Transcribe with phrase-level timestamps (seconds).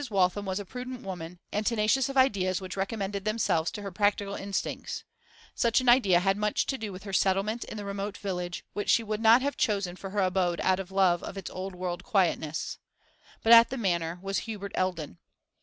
[0.09, 4.33] Waltham was a prudent woman, and tenacious of ideas which recommended themselves to her practical
[4.33, 5.03] instincts;
[5.53, 8.89] such an idea had much to do with her settlement in the remote village, which
[8.89, 12.03] she would not have chosen for her abode out of love of its old world
[12.03, 12.79] quietness.
[13.43, 15.19] But at the Manor was Hubert Eldon.